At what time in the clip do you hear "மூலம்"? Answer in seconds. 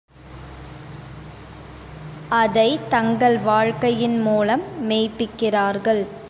4.21-4.61